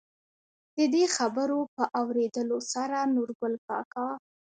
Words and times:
د 0.77 0.79
دې 0.93 1.03
خبرو 1.15 1.59
په 1.75 1.83
اورېدلو 2.01 2.57
سره 2.73 2.97
نورګل 3.15 3.53
کاکا، 3.67 4.07